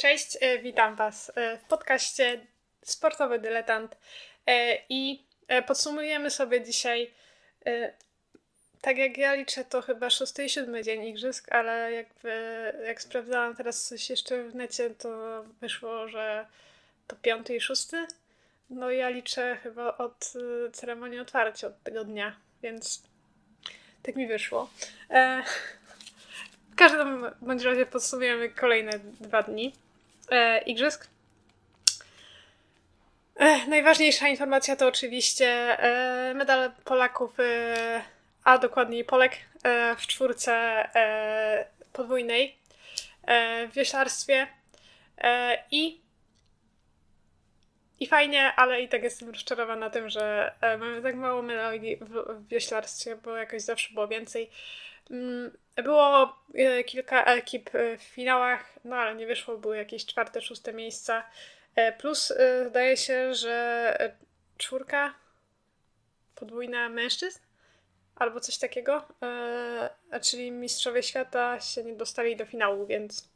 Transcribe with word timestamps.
Cześć, 0.00 0.38
e, 0.40 0.58
witam 0.58 0.96
Was 0.96 1.32
e, 1.34 1.58
w 1.58 1.64
podcaście 1.64 2.46
Sportowy 2.82 3.38
Dyletant 3.38 3.96
e, 4.46 4.78
i 4.88 5.24
podsumujemy 5.66 6.30
sobie 6.30 6.64
dzisiaj, 6.64 7.10
tak 8.80 8.98
jak 8.98 9.18
ja 9.18 9.34
liczę, 9.34 9.64
to 9.64 9.82
chyba 9.82 10.10
szósty 10.10 10.44
i 10.44 10.48
siódmy 10.48 10.82
dzień 10.82 11.04
igrzysk, 11.04 11.52
ale 11.52 11.92
jakby, 11.92 12.32
jak 12.86 13.02
sprawdzałam 13.02 13.56
teraz 13.56 13.84
coś 13.84 14.10
jeszcze 14.10 14.44
w 14.44 14.54
necie, 14.54 14.90
to 14.90 15.42
wyszło, 15.60 16.08
że 16.08 16.46
to 17.06 17.16
piąty 17.16 17.56
i 17.56 17.60
szósty. 17.60 18.06
No 18.70 18.90
ja 18.90 19.08
liczę 19.08 19.58
chyba 19.62 19.98
od 19.98 20.32
ceremonii 20.72 21.20
otwarcia, 21.20 21.66
od 21.66 21.82
tego 21.82 22.04
dnia, 22.04 22.36
więc 22.62 23.02
tak 24.02 24.16
mi 24.16 24.26
wyszło. 24.26 24.70
W 26.70 26.76
każdym 26.76 27.26
bądź 27.40 27.62
razie 27.62 27.86
podsumujemy 27.86 28.48
kolejne 28.48 28.92
dwa 29.20 29.42
dni 29.42 29.72
e, 30.30 30.58
igrzysk. 30.58 31.08
E, 33.36 33.66
najważniejsza 33.66 34.28
informacja 34.28 34.76
to 34.76 34.86
oczywiście 34.86 35.46
e, 35.46 36.34
medal 36.34 36.72
Polaków, 36.84 37.40
e, 37.40 38.02
a 38.44 38.58
dokładniej 38.58 39.04
Polek 39.04 39.36
e, 39.62 39.96
w 39.96 40.06
czwórce 40.06 40.52
e, 40.94 41.66
podwójnej 41.92 42.60
w 43.68 43.74
wioślarstwie 43.74 44.46
i 45.70 46.00
i 48.00 48.06
fajnie, 48.06 48.52
ale 48.56 48.82
i 48.82 48.88
tak 48.88 49.02
jestem 49.02 49.30
rozczarowana 49.30 49.90
tym, 49.90 50.10
że 50.10 50.54
mamy 50.78 51.02
tak 51.02 51.14
mało 51.14 51.42
medali 51.42 51.96
w, 51.96 52.10
w 52.10 52.48
wioślarstwie, 52.48 53.16
bo 53.16 53.36
jakoś 53.36 53.62
zawsze 53.62 53.94
było 53.94 54.08
więcej. 54.08 54.50
Było 55.82 56.36
e, 56.54 56.84
kilka 56.84 57.24
ekip 57.24 57.74
e, 57.74 57.98
w 57.98 58.02
finałach, 58.02 58.78
no 58.84 58.96
ale 58.96 59.14
nie 59.14 59.26
wyszło, 59.26 59.58
były 59.58 59.76
jakieś 59.76 60.06
czwarte, 60.06 60.42
szóste 60.42 60.72
miejsca. 60.72 61.24
E, 61.76 61.92
plus 61.92 62.32
zdaje 62.68 62.96
się, 62.96 63.34
że 63.34 63.96
czwórka 64.58 65.14
podwójna 66.34 66.88
mężczyzn 66.88 67.40
albo 68.16 68.40
coś 68.40 68.58
takiego, 68.58 69.08
czyli 70.22 70.50
mistrzowie 70.50 71.02
świata 71.02 71.60
się 71.60 71.84
nie 71.84 71.94
dostali 71.94 72.36
do 72.36 72.46
finału, 72.46 72.86
więc 72.86 73.28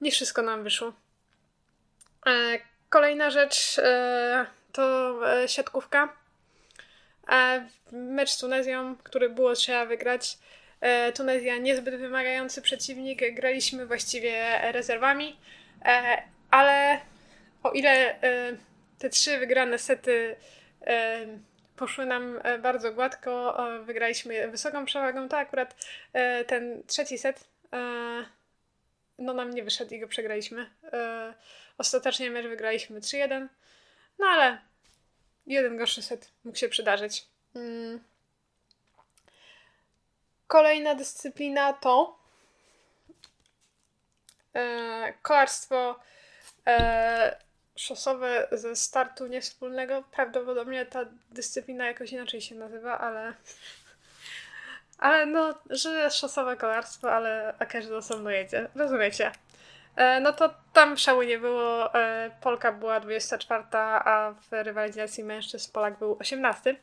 nie 0.00 0.10
wszystko 0.10 0.42
nam 0.42 0.64
wyszło. 0.64 0.92
Kolejna 2.88 3.30
rzecz 3.30 3.80
to 4.72 5.18
siatkówka. 5.46 6.16
Mecz 7.92 8.30
z 8.30 8.38
Tunezją, 8.38 8.96
który 8.96 9.30
było 9.30 9.54
trzeba 9.54 9.86
wygrać. 9.86 10.38
E, 10.82 11.12
Tunezja 11.12 11.56
niezbyt 11.56 11.96
wymagający 11.96 12.62
przeciwnik, 12.62 13.34
graliśmy 13.34 13.86
właściwie 13.86 14.58
rezerwami, 14.72 15.36
e, 15.84 16.22
ale 16.50 17.00
o 17.62 17.70
ile 17.70 18.22
e, 18.22 18.56
te 18.98 19.10
trzy 19.10 19.38
wygrane 19.38 19.78
sety 19.78 20.36
poszły 21.76 22.06
nam 22.06 22.40
bardzo 22.62 22.92
gładko, 22.92 23.58
wygraliśmy 23.84 24.48
wysoką 24.48 24.84
przewagą, 24.84 25.28
to 25.28 25.38
akurat 25.38 25.76
ten 26.46 26.82
trzeci 26.86 27.18
set 27.18 27.48
no 29.18 29.34
nam 29.34 29.54
nie 29.54 29.62
wyszedł 29.62 29.94
i 29.94 30.00
go 30.00 30.08
przegraliśmy. 30.08 30.70
Ostatecznie 31.78 32.30
mecz 32.30 32.46
wygraliśmy 32.46 33.00
3-1, 33.00 33.48
no 34.18 34.26
ale 34.26 34.58
jeden 35.46 35.76
gorszy 35.76 36.02
set 36.02 36.30
mógł 36.44 36.58
się 36.58 36.68
przydarzyć. 36.68 37.26
Kolejna 40.52 40.94
dyscyplina 40.94 41.72
to 41.72 42.18
e, 44.54 45.12
kolarstwo 45.22 46.00
e, 46.66 47.36
szosowe 47.76 48.48
ze 48.52 48.76
startu 48.76 49.26
niewspólnego. 49.26 50.02
Prawdopodobnie 50.10 50.86
ta 50.86 51.00
dyscyplina 51.30 51.86
jakoś 51.86 52.12
inaczej 52.12 52.40
się 52.40 52.54
nazywa, 52.54 52.98
ale 52.98 53.32
ale 54.98 55.26
no, 55.26 55.54
że 55.70 56.10
szosowe 56.10 56.56
kolarstwo, 56.56 57.12
ale 57.12 57.54
a 57.58 57.66
każdy 57.66 57.96
osobno 57.96 58.30
jedzie. 58.30 58.68
Rozumiecie? 58.74 59.32
E, 59.96 60.20
no 60.20 60.32
to 60.32 60.54
tam 60.72 60.96
szału 60.96 61.22
nie 61.22 61.38
było. 61.38 61.94
E, 61.94 62.30
Polka 62.40 62.72
była 62.72 63.00
24, 63.00 63.64
a 63.72 64.34
w 64.50 64.52
rywalizacji 64.52 65.24
mężczyzn 65.24 65.72
Polak 65.72 65.98
był 65.98 66.16
18. 66.20 66.76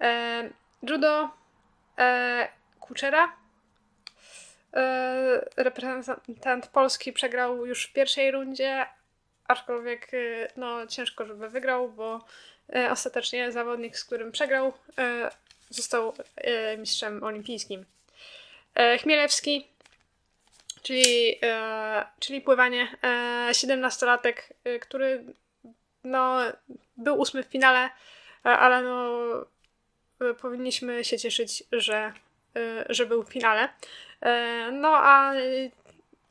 E, 0.00 0.50
judo 0.82 1.30
e, 1.98 2.48
Kuczera. 2.86 3.36
E, 4.76 5.46
reprezentant 5.56 6.66
Polski 6.66 7.12
przegrał 7.12 7.66
już 7.66 7.86
w 7.86 7.92
pierwszej 7.92 8.30
rundzie, 8.30 8.86
aczkolwiek 9.48 10.14
e, 10.14 10.48
no, 10.56 10.86
ciężko, 10.86 11.26
żeby 11.26 11.48
wygrał, 11.48 11.88
bo 11.88 12.24
e, 12.74 12.90
ostatecznie 12.90 13.52
zawodnik, 13.52 13.98
z 13.98 14.04
którym 14.04 14.32
przegrał, 14.32 14.72
został 15.70 16.14
mistrzem 16.78 17.22
olimpijskim. 17.22 17.84
Chmielewski, 19.00 19.68
czyli, 20.82 21.40
czyli 22.20 22.40
pływanie, 22.40 22.88
17-latek, 23.50 24.34
który 24.80 25.24
no, 26.04 26.38
był 26.96 27.20
ósmy 27.20 27.42
w 27.42 27.46
finale, 27.46 27.90
ale 28.42 28.82
no, 28.82 29.20
powinniśmy 30.34 31.04
się 31.04 31.18
cieszyć, 31.18 31.64
że 31.72 32.12
że 32.88 33.06
był 33.06 33.22
w 33.22 33.32
finale. 33.32 33.68
Y, 34.26 34.72
no 34.72 34.88
a 34.96 35.34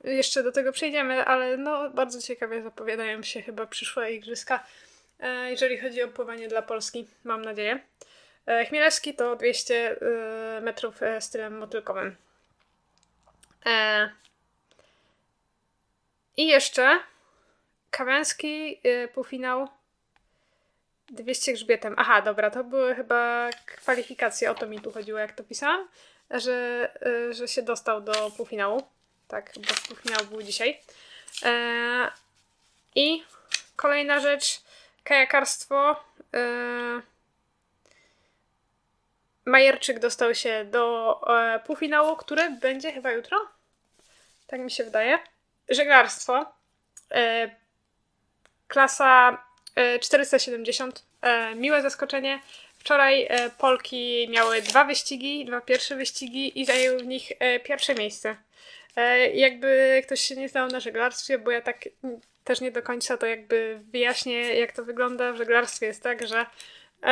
jeszcze 0.03 0.44
do 0.44 0.52
tego 0.52 0.72
przejdziemy, 0.72 1.25
ale 1.25 1.58
no 1.58 1.90
bardzo 1.90 2.22
ciekawie 2.22 2.63
zapowiadają 2.63 3.24
się 3.24 3.41
chyba 3.41 3.66
przyszłe 3.66 4.13
igrzyska, 4.13 4.64
y, 5.24 5.50
jeżeli 5.50 5.78
chodzi 5.78 6.03
o 6.03 6.08
pływanie 6.08 6.47
dla 6.47 6.62
Polski, 6.62 7.08
mam 7.24 7.41
nadzieję. 7.41 7.80
Chmielewski 8.68 9.14
to 9.14 9.35
200 9.35 10.00
metrów 10.62 11.00
stylem 11.19 11.58
motylkowym. 11.58 12.16
I 16.38 16.47
jeszcze 16.47 17.00
Kawęski 17.91 18.81
półfinał 19.14 19.68
200 21.09 21.53
grzbietem. 21.53 21.96
Aha, 21.97 22.22
dobra, 22.22 22.52
to 22.52 22.64
były 22.64 22.96
chyba 22.96 23.50
kwalifikacje, 23.66 24.52
o 24.52 24.56
to 24.56 24.68
mi 24.68 24.80
tu 24.80 24.91
chodziło, 24.91 25.19
jak 25.19 25.31
to 25.31 25.44
pisałam 25.44 25.88
że, 26.31 26.90
y, 27.06 27.34
że 27.34 27.47
się 27.47 27.62
dostał 27.62 28.02
do 28.02 28.31
półfinału. 28.38 28.84
Tak, 29.28 29.52
bo 29.56 29.74
półfinał 29.88 30.25
był 30.25 30.41
dzisiaj. 30.44 30.81
E, 31.44 32.12
I 32.96 33.24
kolejna 33.75 34.19
rzecz, 34.19 34.62
kajakarstwo. 35.03 36.03
E, 36.34 37.02
Majerczyk 39.46 40.00
dostał 40.00 40.35
się 40.35 40.66
do 40.66 41.22
e, 41.28 41.59
półfinału, 41.59 42.16
który 42.16 42.50
będzie 42.50 42.91
chyba 42.91 43.12
jutro. 43.12 43.38
Tak 44.47 44.59
mi 44.59 44.72
się 44.72 44.84
wydaje. 44.84 45.19
Żeglarstwo. 45.69 46.46
E, 47.12 47.56
klasa 48.68 49.44
470. 50.02 51.00
E, 51.00 51.02
e, 51.02 51.05
miłe 51.56 51.81
zaskoczenie. 51.81 52.40
Wczoraj 52.86 53.28
e, 53.30 53.50
Polki 53.50 54.28
miały 54.30 54.62
dwa 54.62 54.84
wyścigi, 54.84 55.46
dwa 55.46 55.62
pierwsze 55.62 55.96
wyścigi 55.96 56.62
i 56.62 56.66
zajęły 56.66 57.00
w 57.00 57.06
nich 57.06 57.31
e, 57.40 57.59
pierwsze 57.59 57.96
miejsce. 57.96 58.36
E, 58.96 59.30
jakby 59.30 60.02
ktoś 60.06 60.22
się 60.22 60.35
nie 60.35 60.50
znał 60.50 60.68
na 60.68 60.80
żeglarstwie, 60.80 61.40
bo 61.40 61.52
ja 61.52 61.62
tak 61.62 61.90
też 62.44 62.62
nie 62.62 62.72
do 62.72 62.81
końca 62.81 63.18
to 63.18 63.25
jakby 63.25 63.80
wyjaśnię, 63.91 64.40
jak 64.40 64.72
to 64.72 64.84
wygląda 64.84 65.34
w 65.34 65.38
żeglarstwie. 65.38 65.85
Jest 65.85 66.03
tak, 66.03 66.28
że 66.28 66.46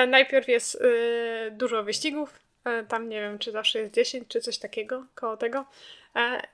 najpierw 0.07 0.47
jest 0.47 0.83
dużo 1.51 1.83
wyścigów, 1.83 2.39
tam 2.87 3.09
nie 3.09 3.21
wiem, 3.21 3.39
czy 3.39 3.51
zawsze 3.51 3.79
jest 3.79 3.93
10, 3.93 4.27
czy 4.27 4.41
coś 4.41 4.57
takiego, 4.57 5.05
koło 5.15 5.37
tego. 5.37 5.65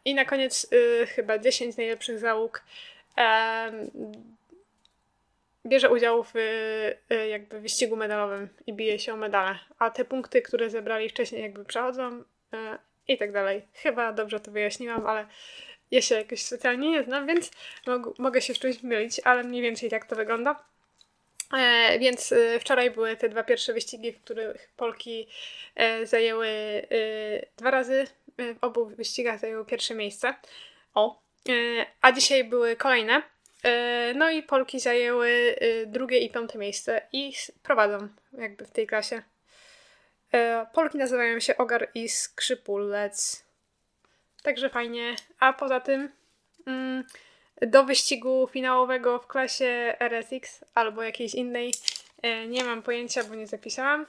I 0.06 0.14
na 0.14 0.26
koniec 0.26 0.70
chyba 1.16 1.38
10 1.38 1.78
najlepszych 1.78 2.20
załóg 2.20 2.64
bierze 5.68 5.90
udział 5.90 6.24
w 6.24 6.36
y, 6.36 7.28
jakby 7.28 7.60
wyścigu 7.60 7.96
medalowym 7.96 8.50
i 8.68 8.74
bije 8.74 9.00
się 9.00 9.14
o 9.14 9.18
medale. 9.18 9.60
A 9.80 9.90
te 9.90 10.06
punkty, 10.06 10.42
które 10.42 10.70
zebrali 10.70 11.10
wcześniej 11.10 11.42
jakby 11.42 11.66
przechodzą 11.66 12.20
y, 12.20 12.24
i 13.08 13.18
tak 13.18 13.32
dalej. 13.32 13.62
Chyba 13.74 14.14
dobrze 14.14 14.40
to 14.40 14.52
wyjaśniłam, 14.52 15.08
ale 15.08 15.26
ja 15.92 16.02
się 16.02 16.16
jakoś 16.16 16.42
specjalnie 16.42 16.90
nie 16.92 17.04
znam, 17.04 17.28
więc 17.28 17.52
mog 17.88 18.20
mogę 18.20 18.42
się 18.42 18.54
w 18.54 18.60
czymś 18.60 18.84
mylić, 18.84 19.22
ale 19.24 19.44
mniej 19.44 19.62
więcej 19.62 19.90
tak 19.90 20.06
to 20.06 20.16
wygląda. 20.16 20.64
E, 21.58 22.00
więc 22.00 22.32
y, 22.32 22.60
wczoraj 22.60 22.92
były 22.92 23.18
te 23.18 23.30
dwa 23.30 23.44
pierwsze 23.44 23.74
wyścigi, 23.74 24.12
w 24.12 24.22
których 24.22 24.70
Polki 24.78 25.28
e, 25.76 26.06
zajęły 26.06 26.48
dwa 27.58 27.72
razy. 27.72 28.08
W 28.38 28.58
obu 28.62 28.86
wyścigach 28.86 29.40
zajęły 29.40 29.66
pierwsze 29.66 29.96
miejsce. 29.96 30.34
O. 30.94 31.22
E, 31.50 31.86
a 32.02 32.12
dzisiaj 32.12 32.44
były 32.44 32.76
kolejne. 32.76 33.22
E, 33.64 34.14
no 34.16 34.30
i 34.30 34.44
Polki 34.44 34.80
zajęły 34.80 35.56
e, 35.60 35.86
drugie 35.86 36.18
i 36.18 36.30
piąte 36.30 36.58
miejsce 36.58 37.02
i 37.12 37.34
prowadzą 37.64 38.08
jakby 38.34 38.66
w 38.66 38.72
tej 38.72 38.88
klasie. 38.88 39.22
E, 40.34 40.66
Polki 40.74 40.98
nazywają 40.98 41.40
się 41.40 41.58
Ogar 41.58 41.90
i 41.96 42.10
Skrzypulec. 42.10 43.46
Także 44.44 44.70
fajnie. 44.70 45.16
A 45.40 45.54
poza 45.54 45.80
tym 45.80 46.12
mm, 46.68 47.04
do 47.62 47.84
wyścigu 47.84 48.48
finałowego 48.52 49.20
w 49.20 49.28
klasie 49.28 49.96
RSX 50.00 50.66
albo 50.76 51.04
jakiejś 51.04 51.36
innej, 51.36 51.74
nie 52.48 52.64
mam 52.64 52.84
pojęcia, 52.84 53.24
bo 53.24 53.36
nie 53.36 53.48
zapisałam. 53.48 54.06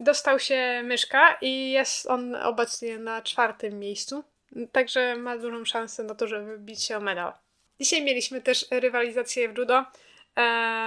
Dostał 0.00 0.38
się 0.38 0.82
myszka 0.84 1.38
i 1.40 1.70
jest 1.70 2.06
on 2.06 2.34
obecnie 2.34 2.98
na 2.98 3.22
czwartym 3.22 3.78
miejscu, 3.78 4.24
także 4.72 5.16
ma 5.16 5.38
dużą 5.38 5.64
szansę 5.64 6.02
na 6.02 6.14
to, 6.14 6.26
żeby 6.26 6.58
bić 6.58 6.82
się 6.82 6.96
o 6.96 7.00
medal. 7.00 7.32
Dzisiaj 7.80 8.02
mieliśmy 8.04 8.40
też 8.40 8.66
rywalizację 8.70 9.48
w 9.48 9.58
judo. 9.58 9.84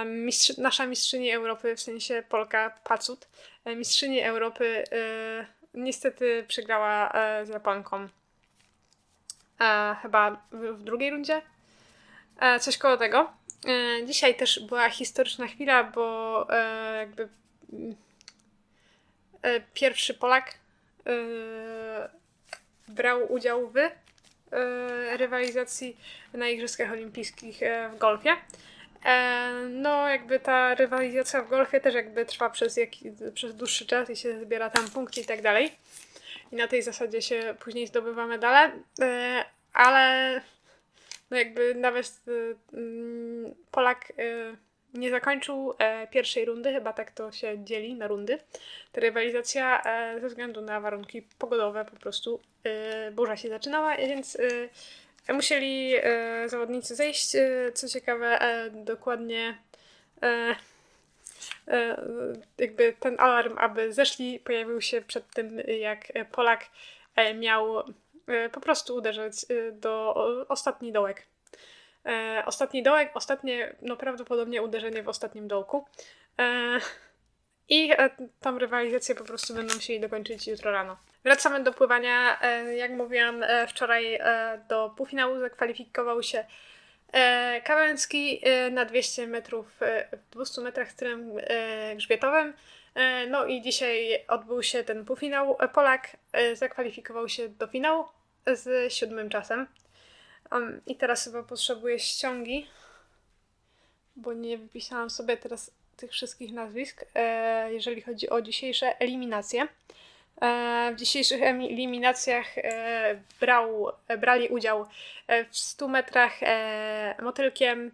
Mistrz, 0.06 0.56
nasza 0.56 0.86
mistrzyni 0.86 1.30
Europy, 1.30 1.76
w 1.76 1.80
sensie 1.80 2.22
Polka 2.28 2.70
Pacut, 2.84 3.28
mistrzyni 3.66 4.20
Europy 4.20 4.84
niestety 5.74 6.44
przegrała 6.48 7.12
z 7.44 7.48
Japonką 7.48 8.08
e, 9.60 9.96
chyba 10.02 10.46
w, 10.52 10.82
drugiej 10.82 11.10
rundzie. 11.10 11.42
E, 12.40 12.60
coś 12.60 12.78
koło 12.78 12.96
tego. 12.96 13.32
E, 13.66 14.06
dzisiaj 14.06 14.36
też 14.36 14.60
była 14.60 14.90
historyczna 14.90 15.46
chwila, 15.46 15.84
bo 15.84 16.46
e, 16.50 16.96
jakby 16.96 17.28
e, 19.42 19.60
pierwszy 19.60 20.14
Polak 20.14 20.54
e, 21.06 21.12
brał 22.88 23.32
udział 23.32 23.70
w 23.70 23.74
rywalizacji 25.16 25.96
na 26.34 26.48
Igrzyskach 26.48 26.92
Olimpijskich 26.92 27.60
w 27.94 27.98
golfie. 27.98 28.30
No, 29.70 30.08
jakby 30.08 30.40
ta 30.40 30.74
rywalizacja 30.74 31.42
w 31.42 31.48
golfie 31.48 31.80
też 31.80 31.94
jakby 31.94 32.26
trwa 32.26 32.50
przez, 32.50 32.76
jak, 32.76 32.90
przez 33.34 33.56
dłuższy 33.56 33.86
czas 33.86 34.10
i 34.10 34.16
się 34.16 34.40
zbiera 34.40 34.70
tam 34.70 34.88
punkty 34.88 35.20
i 35.20 35.24
tak 35.24 35.42
dalej 35.42 35.72
i 36.52 36.56
na 36.56 36.68
tej 36.68 36.82
zasadzie 36.82 37.22
się 37.22 37.54
później 37.60 37.86
zdobywa 37.86 38.26
medale, 38.26 38.70
e, 39.00 39.44
ale 39.72 40.40
no 41.30 41.36
jakby 41.36 41.74
nawet 41.74 42.20
e, 42.28 42.76
mm, 42.76 43.54
Polak 43.70 44.12
e, 44.18 44.56
nie 44.94 45.10
zakończył 45.10 45.74
pierwszej 46.10 46.44
rundy, 46.44 46.72
chyba 46.72 46.92
tak 46.92 47.10
to 47.10 47.32
się 47.32 47.64
dzieli 47.64 47.94
na 47.94 48.06
rundy. 48.06 48.38
Ta 48.92 49.00
rywalizacja 49.00 49.82
ze 50.20 50.28
względu 50.28 50.60
na 50.60 50.80
warunki 50.80 51.22
pogodowe 51.38 51.84
po 51.84 51.96
prostu 51.96 52.40
burza 53.12 53.36
się 53.36 53.48
zaczynała, 53.48 53.96
więc 53.96 54.38
musieli 55.28 55.94
zawodnicy 56.46 56.94
zejść. 56.94 57.36
Co 57.74 57.88
ciekawe, 57.88 58.38
dokładnie 58.72 59.58
E, 61.68 62.02
jakby 62.58 62.94
ten 63.00 63.20
alarm, 63.20 63.58
aby 63.58 63.92
zeszli, 63.92 64.40
pojawił 64.40 64.80
się 64.80 65.00
przed 65.02 65.30
tym, 65.30 65.60
jak 65.80 66.12
Polak 66.32 66.66
e, 67.16 67.34
miał 67.34 67.80
e, 67.80 68.48
po 68.52 68.60
prostu 68.60 68.94
uderzać 68.94 69.34
do 69.72 70.14
ostatni 70.48 70.92
dołek. 70.92 71.26
Ostatni 72.46 72.82
dołek, 72.82 73.10
ostatnie, 73.14 73.76
no 73.82 73.96
prawdopodobnie 73.96 74.62
uderzenie 74.62 75.02
w 75.02 75.08
ostatnim 75.08 75.48
dołku. 75.48 75.86
I 77.68 77.90
tą 78.40 78.58
rywalizację 78.58 79.14
po 79.14 79.24
prostu 79.24 79.54
będą 79.54 79.74
musieli 79.74 80.00
dokończyć 80.00 80.46
jutro 80.46 80.72
rano. 80.72 80.96
Wracamy 81.24 81.62
do 81.62 81.72
pływania. 81.72 82.38
Jak 82.76 82.90
mówiłam 82.90 83.44
wczoraj, 83.68 84.18
do 84.68 84.94
półfinału 84.96 85.40
zakwalifikował 85.40 86.22
się 86.22 86.44
E, 87.12 87.60
Kawęcki 87.64 88.40
e, 88.42 88.70
na 88.70 88.84
200 88.84 89.26
metrów, 89.26 89.82
e, 89.82 90.16
w 90.16 90.30
200 90.30 90.60
metrach 90.60 90.90
stylem 90.90 91.32
grzbietowym. 91.96 92.54
No 93.30 93.46
i 93.46 93.62
dzisiaj 93.62 94.24
odbył 94.28 94.62
się 94.62 94.84
ten 94.84 95.04
półfinał. 95.04 95.56
Polak 95.74 96.16
zakwalifikował 96.54 97.28
się 97.28 97.48
do 97.48 97.66
finału 97.66 98.04
z 98.46 98.92
siódmym 98.92 99.28
czasem. 99.30 99.66
I 100.86 100.96
teraz 100.96 101.24
chyba 101.24 101.42
potrzebuję 101.42 101.98
ściągi, 101.98 102.66
bo 104.16 104.32
nie 104.32 104.58
wypisałam 104.58 105.10
sobie 105.10 105.36
teraz 105.36 105.70
tych 105.98 106.10
wszystkich 106.10 106.52
nazwisk, 106.52 107.04
jeżeli 107.70 108.02
chodzi 108.02 108.30
o 108.30 108.42
dzisiejsze 108.42 109.00
eliminacje. 109.00 109.68
E, 110.40 110.92
w 110.92 110.96
dzisiejszych 110.96 111.42
eliminacjach 111.42 112.58
e, 112.58 113.20
brał, 113.40 113.92
brali 114.18 114.48
udział 114.48 114.86
e, 115.26 115.44
w 115.44 115.58
100 115.58 115.88
metrach 115.88 116.32
motylkiem 117.22 117.90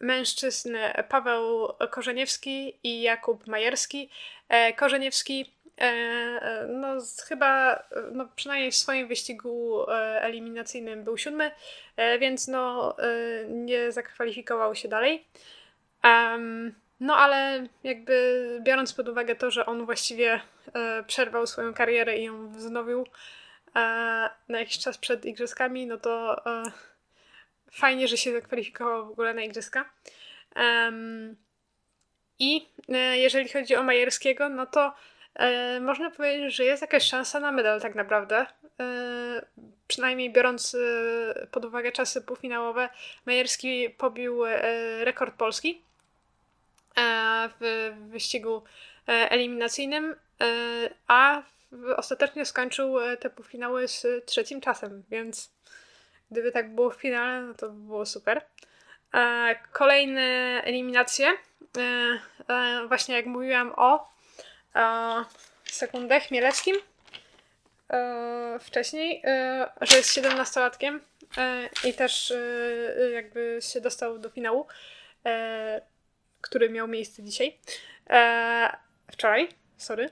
mężczyzn 0.00 0.76
Paweł 1.08 1.68
Korzeniewski 1.90 2.74
i 2.82 3.02
Jakub 3.02 3.46
Majerski. 3.46 4.10
Korzeniewski 4.76 5.52
no 6.68 6.88
chyba 7.28 7.82
no, 8.12 8.28
przynajmniej 8.36 8.70
w 8.70 8.76
swoim 8.76 9.08
wyścigu 9.08 9.86
eliminacyjnym 10.20 11.04
był 11.04 11.18
siódmy, 11.18 11.50
więc 12.20 12.48
no 12.48 12.96
nie 13.48 13.92
zakwalifikował 13.92 14.74
się 14.74 14.88
dalej. 14.88 15.24
Um, 16.04 16.74
no 17.00 17.16
ale 17.16 17.66
jakby 17.84 18.58
biorąc 18.62 18.92
pod 18.92 19.08
uwagę 19.08 19.34
to, 19.34 19.50
że 19.50 19.66
on 19.66 19.86
właściwie 19.86 20.40
e, 20.74 21.02
przerwał 21.06 21.46
swoją 21.46 21.74
karierę 21.74 22.18
i 22.18 22.24
ją 22.24 22.52
wznowił 22.52 23.00
e, 23.00 23.04
na 24.48 24.58
jakiś 24.58 24.78
czas 24.78 24.98
przed 24.98 25.24
igrzyskami, 25.24 25.86
no 25.86 25.98
to 25.98 26.46
e, 26.46 26.62
fajnie, 27.72 28.08
że 28.08 28.16
się 28.16 28.32
zakwalifikował 28.32 29.06
w 29.06 29.10
ogóle 29.10 29.34
na 29.34 29.42
igrzyska. 29.42 29.84
I 32.38 32.68
e, 32.88 33.18
jeżeli 33.18 33.48
chodzi 33.48 33.76
o 33.76 33.82
Majerskiego, 33.82 34.48
no 34.48 34.66
to 34.66 34.94
e, 35.34 35.80
można 35.80 36.10
powiedzieć, 36.10 36.54
że 36.54 36.64
jest 36.64 36.82
jakaś 36.82 37.02
szansa 37.02 37.40
na 37.40 37.52
medal 37.52 37.80
tak 37.80 37.94
naprawdę. 37.94 38.46
E, 38.80 39.46
przynajmniej 39.88 40.32
biorąc 40.32 40.76
pod 41.50 41.64
uwagę 41.64 41.92
czasy 41.92 42.22
półfinałowe, 42.22 42.88
Majerski 43.26 43.90
pobił 43.90 44.42
rekord 45.02 45.34
Polski 45.34 45.82
w 47.60 47.92
wyścigu 48.10 48.62
e, 49.08 49.12
eliminacyjnym, 49.30 50.16
e, 50.40 50.46
a 51.08 51.42
ostatecznie 51.96 52.46
skończył 52.46 52.96
te 53.20 53.30
półfinały 53.30 53.88
z 53.88 54.06
trzecim 54.26 54.60
czasem, 54.60 55.02
więc 55.10 55.50
gdyby 56.30 56.52
tak 56.52 56.74
było 56.74 56.90
w 56.90 56.96
finale, 56.96 57.42
no 57.42 57.54
to 57.54 57.68
by 57.68 57.86
było 57.86 58.06
super. 58.06 58.44
Kolejne 59.72 60.22
eliminacje, 60.64 61.32
właśnie 62.88 63.14
jak 63.16 63.26
mówiłam 63.26 63.72
o 63.76 64.08
sekundę 65.64 66.20
Chmielewskim 66.20 66.76
wcześniej, 68.60 69.22
że 69.80 69.96
jest 69.96 70.16
17-latkiem 70.16 70.98
i 71.84 71.94
też 71.94 72.32
jakby 73.14 73.58
się 73.60 73.80
dostał 73.80 74.18
do 74.18 74.30
finału 74.30 74.66
który 76.42 76.70
miał 76.70 76.88
miejsce 76.88 77.22
dzisiaj. 77.22 77.58
E, 78.10 78.76
wczoraj, 79.12 79.48
sorry. 79.76 80.10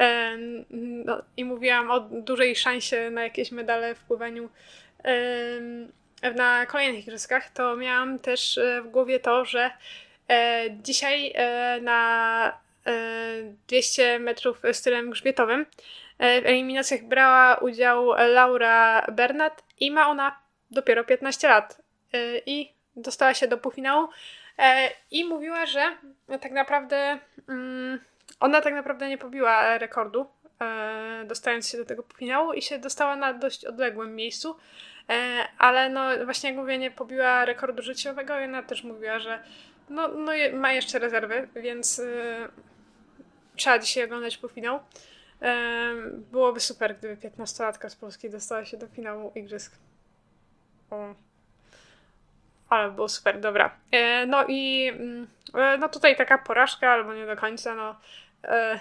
E, 0.00 0.36
no, 0.70 1.22
I 1.36 1.44
mówiłam 1.44 1.90
o 1.90 2.00
dużej 2.00 2.56
szansie 2.56 3.10
na 3.10 3.22
jakieś 3.22 3.52
medale 3.52 3.94
w 3.94 4.00
pływaniu 4.00 4.48
e, 5.04 6.30
na 6.32 6.66
kolejnych 6.66 7.02
igrzyskach, 7.02 7.50
to 7.50 7.76
miałam 7.76 8.18
też 8.18 8.58
e, 8.58 8.82
w 8.82 8.88
głowie 8.88 9.20
to, 9.20 9.44
że 9.44 9.70
e, 10.30 10.64
dzisiaj 10.82 11.32
e, 11.34 11.80
na 11.80 12.64
200 13.68 14.18
metrów 14.18 14.62
stylem 14.72 15.10
grzbietowym 15.10 15.66
w 16.18 16.46
eliminacjach 16.46 17.04
brała 17.04 17.56
udział 17.56 18.06
Laura 18.12 19.06
Bernat 19.12 19.64
i 19.80 19.90
ma 19.90 20.08
ona 20.08 20.38
dopiero 20.70 21.04
15 21.04 21.48
lat. 21.48 21.82
I 22.46 22.72
dostała 22.96 23.34
się 23.34 23.48
do 23.48 23.58
półfinału. 23.58 24.08
E, 24.58 24.90
I 25.10 25.24
mówiła, 25.24 25.66
że 25.66 25.96
tak 26.40 26.52
naprawdę 26.52 27.18
mm, 27.48 28.00
ona 28.40 28.60
tak 28.60 28.74
naprawdę 28.74 29.08
nie 29.08 29.18
pobiła 29.18 29.78
rekordu, 29.78 30.26
e, 30.60 31.24
dostając 31.26 31.68
się 31.68 31.78
do 31.78 31.84
tego 31.84 32.04
finału 32.16 32.52
i 32.52 32.62
się 32.62 32.78
dostała 32.78 33.16
na 33.16 33.34
dość 33.34 33.64
odległym 33.64 34.16
miejscu. 34.16 34.56
E, 35.10 35.48
ale 35.58 35.88
no 35.88 36.24
właśnie 36.24 36.50
jak 36.50 36.58
mówię, 36.58 36.78
nie 36.78 36.90
pobiła 36.90 37.44
rekordu 37.44 37.82
życiowego 37.82 38.40
i 38.40 38.44
ona 38.44 38.62
też 38.62 38.84
mówiła, 38.84 39.18
że 39.18 39.42
no, 39.88 40.08
no 40.08 40.32
ma 40.52 40.72
jeszcze 40.72 40.98
rezerwy, 40.98 41.48
więc 41.56 42.02
trzeba 43.56 43.78
dzisiaj 43.78 44.04
oglądać 44.04 44.36
półfinał. 44.36 44.80
byłoby 46.32 46.60
super, 46.60 46.96
gdyby 46.98 47.28
15-latka 47.28 47.88
z 47.88 47.96
Polski 47.96 48.30
dostała 48.30 48.64
się 48.64 48.76
do 48.76 48.86
finału 48.86 49.32
igrzysk. 49.34 49.72
O. 50.90 51.14
Ale 52.74 52.90
było 52.90 53.08
super, 53.08 53.40
dobra. 53.40 53.76
E, 53.90 54.26
no 54.26 54.44
i 54.48 54.88
mm, 54.92 55.28
e, 55.54 55.78
no 55.78 55.88
tutaj 55.88 56.16
taka 56.16 56.38
porażka, 56.38 56.90
albo 56.90 57.14
nie 57.14 57.26
do 57.26 57.36
końca, 57.36 57.74
no 57.74 58.00
e, 58.44 58.80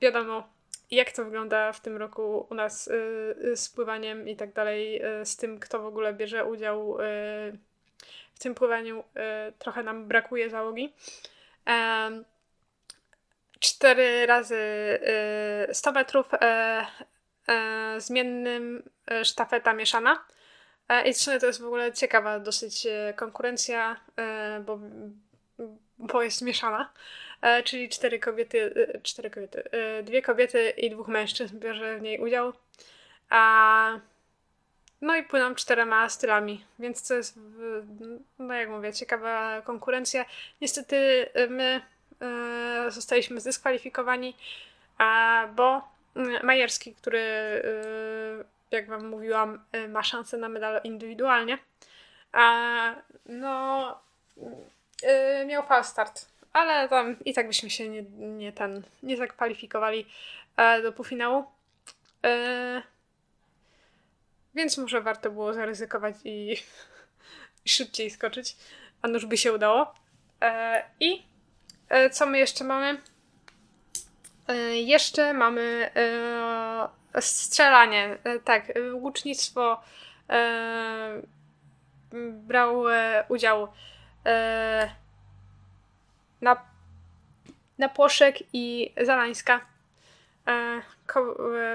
wiadomo, 0.00 0.48
jak 0.90 1.12
to 1.12 1.24
wygląda 1.24 1.72
w 1.72 1.80
tym 1.80 1.96
roku 1.96 2.46
u 2.50 2.54
nas 2.54 2.90
z 3.54 3.68
pływaniem 3.68 4.28
i 4.28 4.36
tak 4.36 4.52
dalej, 4.52 5.02
z 5.24 5.36
tym, 5.36 5.60
kto 5.60 5.82
w 5.82 5.86
ogóle 5.86 6.14
bierze 6.14 6.44
udział 6.44 6.96
w 8.34 8.38
tym 8.38 8.54
pływaniu. 8.54 9.04
trochę 9.58 9.82
nam 9.82 10.08
brakuje 10.08 10.50
załogi. 10.50 10.94
cztery 13.60 14.26
razy 14.26 14.58
100 15.72 15.92
metrów 15.92 16.30
zmiennym 17.98 18.82
sztafeta 19.24 19.72
mieszana. 19.72 20.24
I 21.06 21.12
w 21.14 21.16
sumie 21.16 21.40
to 21.40 21.46
jest 21.46 21.60
w 21.60 21.66
ogóle 21.66 21.92
ciekawa 21.92 22.38
dosyć 22.38 22.86
konkurencja, 23.16 24.00
bo, 24.66 24.78
bo 25.98 26.22
jest 26.22 26.42
mieszana. 26.42 26.92
Czyli 27.64 27.88
cztery 27.88 28.18
kobiety, 28.18 28.88
cztery 29.02 29.30
kobiety, 29.30 29.62
dwie 30.02 30.22
kobiety 30.22 30.70
i 30.70 30.90
dwóch 30.90 31.08
mężczyzn 31.08 31.58
bierze 31.58 31.98
w 31.98 32.02
niej 32.02 32.18
udział. 32.18 32.52
A 33.30 34.00
no 35.00 35.16
i 35.16 35.22
płyną 35.22 35.54
czterema 35.54 36.08
stylami, 36.08 36.64
więc 36.78 37.08
to 37.08 37.14
jest, 37.14 37.38
no 38.38 38.54
jak 38.54 38.68
mówię, 38.68 38.92
ciekawa 38.92 39.62
konkurencja. 39.62 40.24
Niestety 40.60 41.26
my 41.48 41.80
e, 42.20 42.90
zostaliśmy 42.90 43.40
zdyskwalifikowani, 43.40 44.36
bo 45.56 45.88
mm, 46.16 46.46
Majerski, 46.46 46.94
który, 46.94 47.18
e, 47.18 48.44
jak 48.70 48.88
wam 48.88 49.08
mówiłam, 49.08 49.64
e, 49.72 49.88
ma 49.88 50.02
szansę 50.02 50.36
na 50.36 50.48
medal 50.48 50.80
indywidualnie, 50.84 51.58
a 52.32 52.94
no 53.26 54.00
e, 55.02 55.44
miał 55.46 55.62
fal 55.62 55.84
start, 55.84 56.26
ale 56.52 56.88
tam 56.88 57.16
i 57.24 57.34
tak 57.34 57.46
byśmy 57.46 57.70
się 57.70 57.88
nie, 57.88 58.02
nie 58.18 58.52
ten, 58.52 58.82
nie 59.02 59.16
zakwalifikowali 59.16 60.06
e, 60.56 60.82
do 60.82 60.92
półfinału. 60.92 61.44
E, 62.24 62.82
więc 64.54 64.78
może 64.78 65.00
warto 65.00 65.30
było 65.30 65.54
zaryzykować 65.54 66.14
i, 66.24 66.52
i 67.64 67.68
szybciej 67.76 68.10
skoczyć, 68.10 68.56
a 69.02 69.08
nuż 69.08 69.26
by 69.26 69.36
się 69.36 69.52
udało. 69.52 69.94
E, 70.40 70.84
I 71.00 71.22
co 72.12 72.26
my 72.26 72.38
jeszcze 72.38 72.64
mamy? 72.64 73.00
E, 74.50 74.80
jeszcze 74.80 75.34
mamy 75.34 75.90
e, 75.94 77.20
strzelanie. 77.20 78.18
E, 78.24 78.38
tak, 78.38 78.72
łucznictwo 78.92 79.80
e, 80.30 81.22
brał 82.32 82.84
udział 83.28 83.68
na, 86.40 86.62
na 87.78 87.88
Płoszek 87.88 88.36
i 88.52 88.92
Zalańska. 89.00 89.60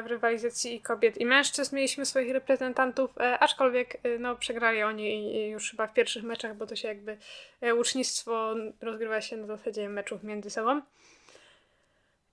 W 0.03 0.05
rywalizacji 0.07 0.81
kobiet 0.81 1.17
i 1.17 1.25
mężczyzn 1.25 1.75
mieliśmy 1.75 2.05
swoich 2.05 2.33
reprezentantów, 2.33 3.11
aczkolwiek 3.39 3.97
no, 4.19 4.35
przegrali 4.35 4.83
oni 4.83 5.39
już 5.49 5.71
chyba 5.71 5.87
w 5.87 5.93
pierwszych 5.93 6.23
meczach, 6.23 6.55
bo 6.55 6.67
to 6.67 6.75
się 6.75 6.87
jakby 6.87 7.17
łucznictwo 7.75 8.55
rozgrywa 8.81 9.21
się 9.21 9.37
na 9.37 9.47
zasadzie 9.47 9.89
meczów 9.89 10.23
między 10.23 10.49
sobą. 10.49 10.81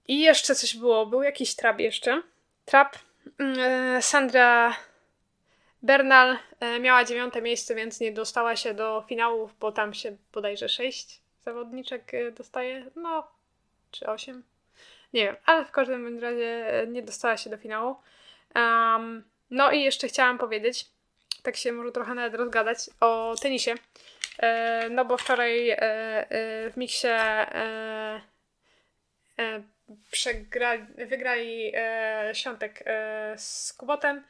I 0.08 0.20
jeszcze 0.20 0.54
coś 0.54 0.76
było, 0.76 1.06
był 1.06 1.22
jakiś 1.22 1.56
trap 1.56 1.80
jeszcze. 1.80 2.22
Trap. 2.64 2.98
Mm, 3.38 4.02
Sandra 4.02 4.76
Bernal 5.82 6.38
miała 6.80 7.04
dziewiąte 7.04 7.42
miejsce, 7.42 7.74
więc 7.74 8.00
nie 8.00 8.12
dostała 8.12 8.56
się 8.56 8.74
do 8.74 9.04
finałów, 9.08 9.58
bo 9.60 9.72
tam 9.72 9.94
się 9.94 10.16
bodajże 10.32 10.68
sześć 10.68 11.20
zawodniczek 11.44 12.12
dostaje. 12.36 12.90
No, 12.96 13.26
czy 13.90 14.06
osiem 14.06 14.42
nie 15.12 15.24
wiem, 15.24 15.36
ale 15.44 15.64
w 15.64 15.70
każdym 15.70 16.18
razie 16.18 16.80
e, 16.80 16.86
nie 16.86 17.02
dostała 17.02 17.36
się 17.36 17.50
do 17.50 17.56
finału. 17.56 17.96
Um, 18.54 19.24
no 19.50 19.70
i 19.70 19.82
jeszcze 19.82 20.08
chciałam 20.08 20.38
powiedzieć, 20.38 20.86
tak 21.42 21.56
się 21.56 21.72
może 21.72 21.92
trochę 21.92 22.14
nawet 22.14 22.34
rozgadać, 22.34 22.78
o 23.00 23.34
tenisie. 23.42 23.74
E, 24.38 24.88
no 24.90 25.04
bo 25.04 25.16
wczoraj 25.16 25.70
e, 25.70 25.80
e, 25.80 26.70
w 26.70 26.76
miksie 26.76 27.06
e, 27.08 28.20
e, 29.38 29.62
przegrali, 30.10 30.82
wygrali 31.08 31.72
Świątek 32.32 32.84
z 33.36 33.72
Kubotem, 33.72 34.24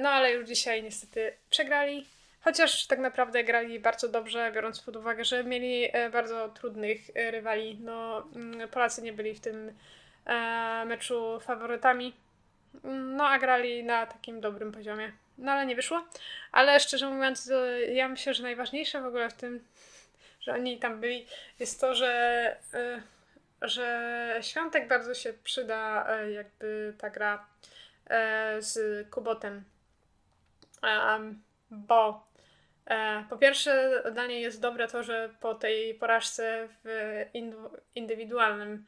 no 0.00 0.08
ale 0.10 0.32
już 0.32 0.48
dzisiaj 0.48 0.82
niestety 0.82 1.32
przegrali. 1.50 2.06
Chociaż 2.40 2.86
tak 2.86 2.98
naprawdę 2.98 3.44
grali 3.44 3.80
bardzo 3.80 4.08
dobrze, 4.08 4.52
biorąc 4.54 4.80
pod 4.80 4.96
uwagę, 4.96 5.24
że 5.24 5.44
mieli 5.44 5.88
bardzo 6.12 6.48
trudnych 6.48 7.00
rywali. 7.14 7.78
No, 7.80 8.28
mm, 8.36 8.68
Polacy 8.68 9.02
nie 9.02 9.12
byli 9.12 9.34
w 9.34 9.40
tym 9.40 9.72
e, 10.26 10.84
meczu 10.86 11.40
faworytami. 11.40 12.14
No, 12.84 13.28
a 13.28 13.38
grali 13.38 13.84
na 13.84 14.06
takim 14.06 14.40
dobrym 14.40 14.72
poziomie. 14.72 15.12
No, 15.38 15.52
ale 15.52 15.66
nie 15.66 15.76
wyszło. 15.76 16.04
Ale 16.52 16.80
szczerze 16.80 17.10
mówiąc, 17.10 17.52
ja 17.92 18.08
myślę, 18.08 18.34
że 18.34 18.42
najważniejsze 18.42 19.00
w 19.00 19.06
ogóle 19.06 19.30
w 19.30 19.34
tym, 19.34 19.64
że 20.40 20.54
oni 20.54 20.78
tam 20.78 21.00
byli, 21.00 21.26
jest 21.58 21.80
to, 21.80 21.94
że, 21.94 22.10
e, 22.74 23.02
że 23.62 24.38
Świątek 24.40 24.88
bardzo 24.88 25.14
się 25.14 25.32
przyda, 25.32 26.06
e, 26.08 26.30
jakby 26.30 26.94
ta 26.98 27.10
gra 27.10 27.46
e, 28.06 28.62
z 28.62 29.06
Kubotem. 29.10 29.64
bo 31.70 32.26
po 33.30 33.38
pierwsze, 33.38 34.02
dla 34.12 34.26
niej 34.26 34.42
jest 34.42 34.60
dobre 34.60 34.88
to, 34.88 35.02
że 35.02 35.30
po 35.40 35.54
tej 35.54 35.94
porażce 35.94 36.68
w 36.84 37.24
indywidualnym 37.94 38.86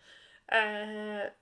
E, 0.52 1.32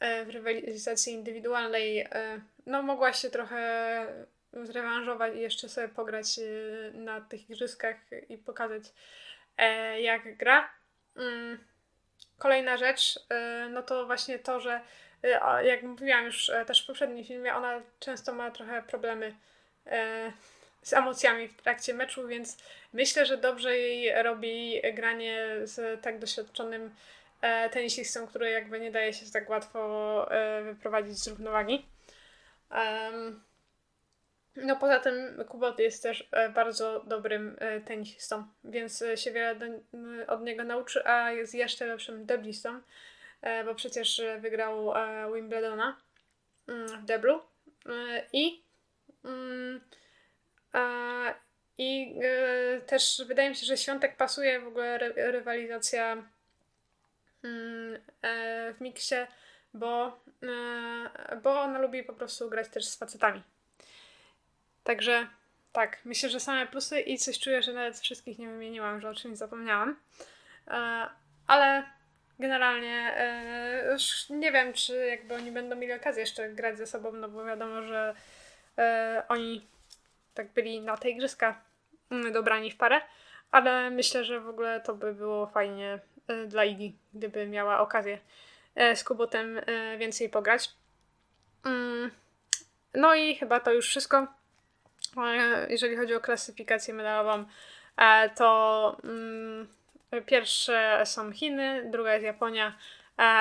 e, 0.00 0.24
w 0.24 0.30
rywalizacji 0.30 1.12
indywidualnej 1.12 2.00
e, 2.00 2.40
no 2.66 2.82
mogła 2.82 3.12
się 3.12 3.30
trochę 3.30 4.06
zrewanżować 4.52 5.34
i 5.34 5.40
jeszcze 5.40 5.68
sobie 5.68 5.88
pograć 5.88 6.40
na 6.92 7.20
tych 7.20 7.50
igrzyskach 7.50 7.96
i 8.28 8.38
pokazać 8.38 8.82
jak 9.98 10.36
gra. 10.36 10.70
Kolejna 12.38 12.76
rzecz, 12.76 13.20
no 13.70 13.82
to 13.82 14.06
właśnie 14.06 14.38
to, 14.38 14.60
że 14.60 14.80
jak 15.62 15.82
mówiłam 15.82 16.24
już 16.24 16.50
też 16.66 16.84
w 16.84 16.86
poprzednim 16.86 17.24
filmie, 17.24 17.54
ona 17.54 17.80
często 18.00 18.32
ma 18.32 18.50
trochę 18.50 18.82
problemy 18.82 19.34
z 20.82 20.92
emocjami 20.92 21.48
w 21.48 21.62
trakcie 21.62 21.94
meczu, 21.94 22.28
więc 22.28 22.56
myślę, 22.92 23.26
że 23.26 23.36
dobrze 23.36 23.78
jej 23.78 24.22
robi 24.22 24.82
granie 24.94 25.46
z 25.62 26.02
tak 26.02 26.18
doświadczonym 26.18 26.94
e, 27.40 27.70
tenisistą, 27.70 28.26
który 28.26 28.50
jakby 28.50 28.80
nie 28.80 28.90
daje 28.90 29.12
się 29.12 29.26
tak 29.32 29.50
łatwo 29.50 30.26
e, 30.30 30.62
wyprowadzić 30.62 31.18
z 31.18 31.28
równowagi. 31.28 31.86
No 34.56 34.76
poza 34.76 35.00
tym 35.00 35.44
Kubot 35.48 35.78
jest 35.78 36.02
też 36.02 36.28
e, 36.32 36.48
bardzo 36.48 37.00
dobrym 37.06 37.56
e, 37.58 37.80
tenisistą, 37.80 38.46
więc 38.64 39.02
e, 39.02 39.16
się 39.16 39.32
wiele 39.32 39.56
do, 39.56 39.66
od 40.26 40.42
niego 40.42 40.64
nauczy, 40.64 41.06
a 41.06 41.32
jest 41.32 41.54
jeszcze 41.54 41.86
lepszym 41.86 42.26
deblistą, 42.26 42.80
bo 43.64 43.74
przecież 43.74 44.22
wygrał 44.40 44.92
Wimbledona 45.34 45.96
mm, 46.68 46.88
w 46.88 47.04
deblu 47.04 47.40
i 48.32 48.62
mm, 49.24 49.80
i 51.78 52.20
też 52.86 53.22
wydaje 53.26 53.50
mi 53.50 53.56
się, 53.56 53.66
że 53.66 53.76
Świątek 53.76 54.16
pasuje 54.16 54.60
w 54.60 54.66
ogóle 54.66 54.98
rywalizacja 55.16 56.22
Mm, 57.44 58.00
w 58.74 58.80
miksie, 58.80 59.14
bo, 59.74 60.20
bo 61.42 61.60
ona 61.60 61.78
lubi 61.78 62.02
po 62.02 62.12
prostu 62.12 62.50
grać 62.50 62.68
też 62.68 62.84
z 62.84 62.96
facetami. 62.96 63.42
Także 64.84 65.26
tak, 65.72 65.98
myślę, 66.04 66.28
że 66.28 66.40
same 66.40 66.66
plusy 66.66 67.00
i 67.00 67.18
coś 67.18 67.38
czuję, 67.38 67.62
że 67.62 67.72
nawet 67.72 67.98
wszystkich 67.98 68.38
nie 68.38 68.48
wymieniłam, 68.48 69.00
że 69.00 69.08
o 69.08 69.14
czymś 69.14 69.38
zapomniałam. 69.38 69.96
E, 70.68 71.08
ale 71.46 71.82
generalnie 72.38 73.14
już 73.92 74.30
nie 74.30 74.52
wiem, 74.52 74.72
czy 74.72 75.06
jakby 75.06 75.34
oni 75.34 75.52
będą 75.52 75.76
mieli 75.76 75.92
okazję 75.92 76.20
jeszcze 76.20 76.48
grać 76.48 76.78
ze 76.78 76.86
sobą, 76.86 77.12
no 77.12 77.28
bo 77.28 77.44
wiadomo, 77.44 77.82
że 77.82 78.14
oni 79.28 79.66
tak 80.34 80.52
byli 80.52 80.80
na 80.80 80.96
te 80.96 81.10
igrzyska 81.10 81.60
mm, 82.10 82.32
dobrani 82.32 82.70
w 82.70 82.76
parę, 82.76 83.00
ale 83.50 83.90
myślę, 83.90 84.24
że 84.24 84.40
w 84.40 84.48
ogóle 84.48 84.80
to 84.80 84.94
by 84.94 85.14
było 85.14 85.46
fajnie 85.46 85.98
E, 86.28 86.46
dla 86.46 86.64
Igi, 86.64 86.96
gdyby 87.14 87.46
miała 87.46 87.80
okazję 87.80 88.18
e, 88.74 88.96
z 88.96 89.04
Kubotem 89.04 89.58
e, 89.58 89.98
więcej 89.98 90.28
pograć. 90.28 90.70
Mm, 91.64 92.10
no 92.94 93.14
i 93.14 93.34
chyba 93.34 93.60
to 93.60 93.72
już 93.72 93.88
wszystko. 93.88 94.26
Jeżeli 95.68 95.96
chodzi 95.96 96.14
o 96.14 96.20
klasyfikację 96.20 96.94
medalową, 96.94 97.44
to 98.36 98.96
mm, 99.04 99.68
pierwsze 100.26 101.02
są 101.04 101.32
Chiny, 101.32 101.90
druga 101.90 102.12
jest 102.12 102.24
Japonia, 102.24 102.78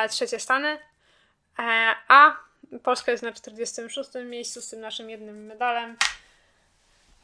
trzecie 0.10 0.40
Stany, 0.40 0.80
a 2.08 2.38
Polska 2.84 3.12
jest 3.12 3.24
na 3.24 3.32
46 3.32 4.10
miejscu 4.26 4.62
z 4.62 4.70
tym 4.70 4.82
naszym 4.82 5.10
jednym 5.10 5.46
medalem. 5.46 5.98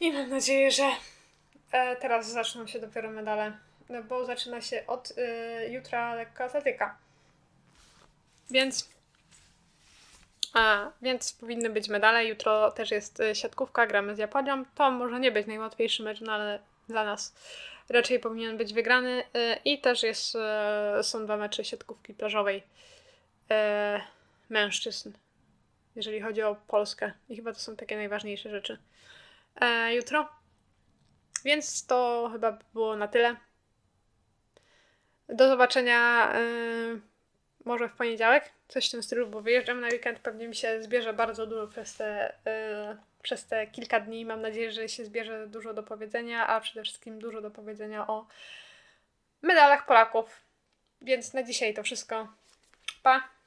I 0.00 0.12
mam 0.12 0.30
nadzieję, 0.30 0.70
że 0.70 0.90
teraz 2.00 2.32
zaczną 2.32 2.66
się 2.66 2.78
dopiero 2.78 3.10
medale 3.10 3.52
bo 4.08 4.24
zaczyna 4.24 4.60
się 4.60 4.86
od 4.86 5.12
jutra 5.68 6.14
lekkoatletyka. 6.14 6.96
Więc 8.50 8.88
a, 10.58 10.90
więc 11.02 11.32
powinny 11.32 11.70
być 11.70 11.88
medale. 11.88 12.26
Jutro 12.26 12.70
też 12.70 12.90
jest 12.90 13.20
y, 13.20 13.34
siatkówka, 13.34 13.86
gramy 13.86 14.14
z 14.14 14.18
Japonią. 14.18 14.64
To 14.74 14.90
może 14.90 15.20
nie 15.20 15.32
być 15.32 15.46
najłatwiejszy 15.46 16.02
mecz, 16.02 16.20
no 16.20 16.32
ale 16.32 16.58
dla 16.88 17.04
nas 17.04 17.34
raczej 17.88 18.20
powinien 18.20 18.56
być 18.56 18.72
wygrany. 18.74 19.22
Y, 19.36 19.56
I 19.64 19.80
też 19.80 20.02
jest, 20.02 20.34
y, 20.98 21.02
są 21.02 21.24
dwa 21.24 21.36
mecze 21.36 21.64
siatkówki 21.64 22.14
plażowej 22.14 22.62
mężczyzn, 24.48 25.12
jeżeli 25.96 26.20
chodzi 26.20 26.42
o 26.42 26.56
Polskę. 26.66 27.12
I 27.28 27.36
chyba 27.36 27.52
to 27.52 27.58
są 27.58 27.76
takie 27.76 27.96
najważniejsze 27.96 28.50
rzeczy. 28.50 28.78
jutro. 29.92 30.28
Więc 31.44 31.86
to 31.86 32.28
chyba 32.32 32.52
by 32.52 32.64
było 32.72 32.96
na 32.96 33.08
tyle. 33.08 33.36
Do 35.28 35.48
zobaczenia 35.48 36.32
może 37.64 37.88
w 37.88 37.92
poniedziałek, 37.92 38.52
coś 38.68 38.88
w 38.88 38.90
tym 38.90 39.02
stylu, 39.02 39.26
bo 39.26 39.40
wyjeżdżam 39.40 39.80
na 39.80 39.88
weekend, 39.88 40.18
pewnie 40.18 40.48
mi 40.48 40.54
się 40.54 40.82
zbierze 40.82 41.12
bardzo 41.12 41.46
dużo 41.46 41.66
przez 41.66 41.96
te, 41.96 42.34
e, 42.46 42.96
przez 43.22 43.46
te 43.46 43.66
kilka 43.66 44.00
dni. 44.00 44.24
Mam 44.24 44.40
nadzieję, 44.40 44.72
że 44.72 44.88
się 44.88 45.04
zbierze 45.04 45.46
dużo 45.46 45.74
do 45.74 45.82
powiedzenia, 45.82 46.46
a 46.46 46.60
przede 46.60 46.82
wszystkim 46.82 47.18
dużo 47.18 47.40
do 47.40 47.50
powiedzenia 47.50 48.06
o 48.06 48.26
medalach 49.42 49.86
Polaków. 49.86 50.40
Więc 51.02 51.34
na 51.34 51.42
dzisiaj 51.42 51.74
to 51.74 51.82
wszystko. 51.82 52.28
Pa! 53.02 53.37